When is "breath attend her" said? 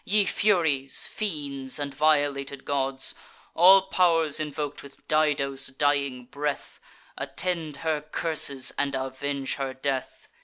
6.25-8.01